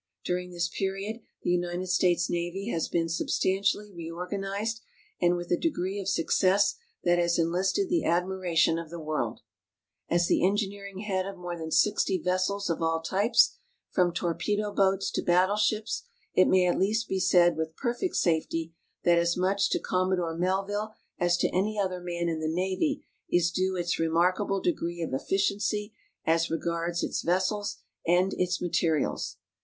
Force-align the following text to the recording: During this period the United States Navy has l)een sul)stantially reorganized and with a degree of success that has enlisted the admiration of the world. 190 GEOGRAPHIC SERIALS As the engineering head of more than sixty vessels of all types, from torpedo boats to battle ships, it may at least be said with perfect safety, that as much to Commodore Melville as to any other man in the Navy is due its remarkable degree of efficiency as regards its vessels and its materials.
During 0.25 0.49
this 0.49 0.67
period 0.67 1.21
the 1.43 1.51
United 1.51 1.85
States 1.85 2.27
Navy 2.27 2.69
has 2.71 2.89
l)een 2.89 3.05
sul)stantially 3.05 3.95
reorganized 3.95 4.81
and 5.21 5.35
with 5.35 5.51
a 5.51 5.55
degree 5.59 5.99
of 5.99 6.07
success 6.09 6.75
that 7.03 7.19
has 7.19 7.37
enlisted 7.37 7.87
the 7.87 8.03
admiration 8.03 8.79
of 8.79 8.89
the 8.89 8.99
world. 8.99 9.41
190 10.07 10.15
GEOGRAPHIC 10.15 10.17
SERIALS 10.17 10.21
As 10.23 10.27
the 10.27 10.43
engineering 10.43 10.97
head 11.05 11.27
of 11.27 11.37
more 11.37 11.55
than 11.55 11.69
sixty 11.69 12.17
vessels 12.19 12.67
of 12.67 12.81
all 12.81 13.03
types, 13.03 13.57
from 13.91 14.11
torpedo 14.11 14.73
boats 14.73 15.11
to 15.11 15.21
battle 15.21 15.55
ships, 15.55 16.01
it 16.33 16.47
may 16.47 16.65
at 16.65 16.79
least 16.79 17.07
be 17.07 17.19
said 17.19 17.55
with 17.55 17.75
perfect 17.75 18.15
safety, 18.15 18.73
that 19.03 19.19
as 19.19 19.37
much 19.37 19.69
to 19.69 19.79
Commodore 19.79 20.35
Melville 20.35 20.93
as 21.19 21.37
to 21.37 21.49
any 21.55 21.77
other 21.77 22.01
man 22.01 22.27
in 22.27 22.39
the 22.39 22.47
Navy 22.49 23.05
is 23.29 23.51
due 23.51 23.75
its 23.75 23.99
remarkable 23.99 24.61
degree 24.61 25.03
of 25.03 25.13
efficiency 25.13 25.93
as 26.25 26.49
regards 26.49 27.03
its 27.03 27.21
vessels 27.21 27.77
and 28.03 28.33
its 28.39 28.59
materials. 28.59 29.37